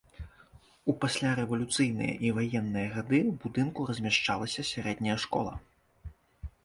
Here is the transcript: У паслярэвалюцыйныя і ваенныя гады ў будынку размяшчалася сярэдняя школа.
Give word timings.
У 0.93 0.95
паслярэвалюцыйныя 1.03 2.13
і 2.29 2.33
ваенныя 2.37 2.87
гады 2.95 3.19
ў 3.31 3.33
будынку 3.45 3.79
размяшчалася 3.93 4.61
сярэдняя 4.75 5.17
школа. 5.27 5.53